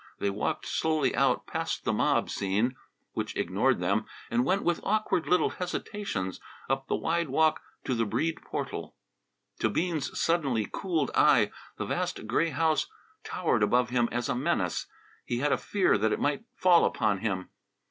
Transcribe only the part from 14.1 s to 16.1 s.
as a menace. He had a fear